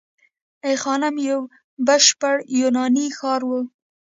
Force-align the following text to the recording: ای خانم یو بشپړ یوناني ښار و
ای 0.65 0.75
خانم 0.83 1.15
یو 1.29 1.41
بشپړ 1.87 2.35
یوناني 2.59 3.07
ښار 3.17 3.41
و 3.45 3.51